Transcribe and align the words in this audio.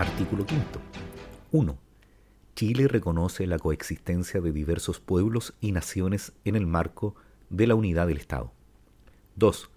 Artículo 0.00 0.46
5. 0.48 0.64
1. 1.52 1.78
Chile 2.56 2.88
reconoce 2.88 3.46
la 3.46 3.58
coexistencia 3.58 4.40
de 4.40 4.50
diversos 4.50 4.98
pueblos 4.98 5.52
y 5.60 5.72
naciones 5.72 6.32
en 6.46 6.56
el 6.56 6.66
marco 6.66 7.16
de 7.50 7.66
la 7.66 7.74
unidad 7.74 8.06
del 8.06 8.16
Estado. 8.16 8.50
2. 9.36 9.70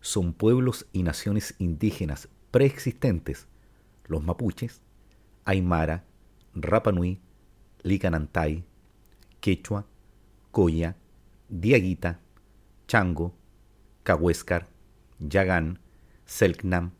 Son 0.00 0.32
pueblos 0.32 0.88
y 0.92 1.04
naciones 1.04 1.54
indígenas 1.58 2.28
preexistentes, 2.50 3.46
los 4.06 4.24
mapuches, 4.24 4.82
aymara, 5.44 6.02
rapanui, 6.56 7.20
licanantay, 7.84 8.64
quechua, 9.38 9.86
coya, 10.50 10.96
diaguita, 11.48 12.18
chango, 12.88 13.36
cahuéscar, 14.02 14.66
yagán, 15.20 15.78
selknam, 16.26 16.90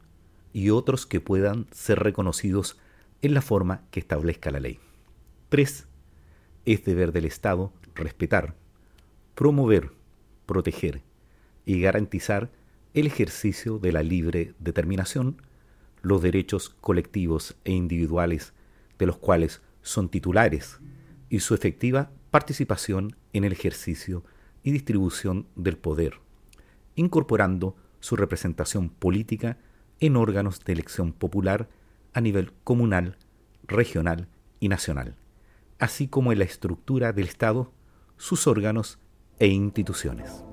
y 0.52 0.70
otros 0.70 1.06
que 1.06 1.20
puedan 1.20 1.66
ser 1.70 1.98
reconocidos 2.00 2.78
en 3.22 3.34
la 3.34 3.42
forma 3.42 3.82
que 3.90 4.00
establezca 4.00 4.50
la 4.50 4.60
ley. 4.60 4.78
3. 5.48 5.86
Es 6.64 6.84
deber 6.84 7.12
del 7.12 7.24
Estado 7.24 7.72
respetar, 7.94 8.54
promover, 9.34 9.92
proteger 10.46 11.02
y 11.64 11.80
garantizar 11.80 12.50
el 12.94 13.06
ejercicio 13.06 13.78
de 13.78 13.92
la 13.92 14.02
libre 14.02 14.54
determinación, 14.58 15.42
los 16.02 16.22
derechos 16.22 16.70
colectivos 16.70 17.56
e 17.64 17.72
individuales 17.72 18.52
de 18.98 19.06
los 19.06 19.18
cuales 19.18 19.60
son 19.82 20.08
titulares 20.08 20.78
y 21.28 21.40
su 21.40 21.54
efectiva 21.54 22.10
participación 22.30 23.16
en 23.32 23.44
el 23.44 23.52
ejercicio 23.52 24.24
y 24.62 24.72
distribución 24.72 25.46
del 25.56 25.76
poder, 25.76 26.14
incorporando 26.96 27.76
su 28.00 28.16
representación 28.16 28.88
política 28.88 29.58
en 30.00 30.16
órganos 30.16 30.60
de 30.64 30.72
elección 30.72 31.12
popular 31.12 31.68
a 32.12 32.20
nivel 32.20 32.52
comunal, 32.64 33.16
regional 33.64 34.28
y 34.58 34.68
nacional, 34.68 35.16
así 35.78 36.08
como 36.08 36.32
en 36.32 36.38
la 36.38 36.44
estructura 36.44 37.12
del 37.12 37.28
Estado, 37.28 37.72
sus 38.16 38.46
órganos 38.46 38.98
e 39.38 39.46
instituciones. 39.46 40.44